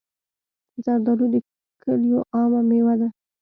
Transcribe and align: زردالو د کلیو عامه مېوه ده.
زردالو 0.83 1.25
د 1.33 1.35
کلیو 1.83 2.19
عامه 2.35 2.61
مېوه 2.69 2.93
ده. 2.99 3.07